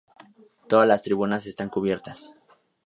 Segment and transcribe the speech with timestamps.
[0.67, 2.33] Todas las tribunas están cubiertas.